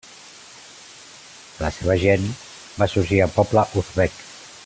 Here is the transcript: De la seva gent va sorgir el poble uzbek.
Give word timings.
De 1.57 1.63
la 1.65 1.71
seva 1.75 1.97
gent 2.05 2.25
va 2.81 2.89
sorgir 2.95 3.23
el 3.27 3.35
poble 3.39 3.67
uzbek. 3.83 4.19